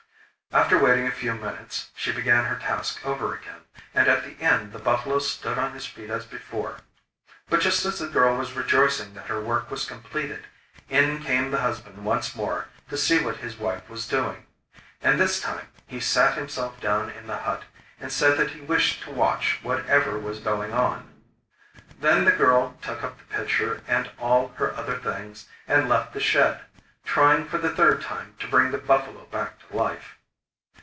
After 0.53 0.77
waiting 0.77 1.07
a 1.07 1.11
few 1.11 1.33
minutes, 1.33 1.91
she 1.95 2.11
began 2.11 2.43
her 2.43 2.57
task 2.57 3.05
over 3.05 3.33
again, 3.33 3.61
and 3.93 4.09
at 4.09 4.25
the 4.25 4.37
end 4.43 4.73
the 4.73 4.79
buffalo 4.79 5.19
stood 5.19 5.57
on 5.57 5.71
his 5.71 5.85
feet 5.85 6.09
as 6.09 6.25
before. 6.25 6.79
But 7.47 7.61
just 7.61 7.85
as 7.85 7.99
the 7.99 8.09
girl 8.09 8.35
was 8.35 8.51
rejoicing 8.51 9.13
that 9.13 9.27
her 9.27 9.39
work 9.39 9.71
was 9.71 9.85
completed, 9.85 10.43
in 10.89 11.23
came 11.23 11.51
the 11.51 11.61
husband 11.61 12.03
once 12.03 12.35
more 12.35 12.67
to 12.89 12.97
see 12.97 13.17
what 13.23 13.37
his 13.37 13.55
wife 13.57 13.87
was 13.89 14.05
doing; 14.05 14.45
and 15.01 15.17
this 15.17 15.39
time 15.39 15.69
he 15.87 16.01
sat 16.01 16.37
himself 16.37 16.81
down 16.81 17.09
in 17.09 17.27
the 17.27 17.37
hut, 17.37 17.63
and 17.97 18.11
said 18.11 18.35
that 18.37 18.49
he 18.51 18.59
wished 18.59 19.03
to 19.03 19.09
watch 19.11 19.57
whatever 19.63 20.19
was 20.19 20.39
going 20.39 20.73
on. 20.73 21.13
Then 21.97 22.25
the 22.25 22.31
girl 22.33 22.77
took 22.81 23.03
up 23.03 23.17
the 23.19 23.37
pitcher 23.37 23.81
and 23.87 24.11
all 24.19 24.49
her 24.57 24.75
other 24.75 24.97
things 24.97 25.45
and 25.65 25.87
left 25.87 26.11
the 26.11 26.19
shed, 26.19 26.59
trying 27.05 27.45
for 27.47 27.57
the 27.57 27.73
third 27.73 28.01
time 28.01 28.35
to 28.39 28.49
bring 28.49 28.71
the 28.71 28.77
buffalo 28.77 29.23
back 29.27 29.57
to 29.65 29.77
life. 29.77 30.17